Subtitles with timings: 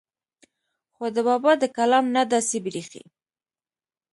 [0.95, 3.03] خو د بابا د کلام نه داسې بريښي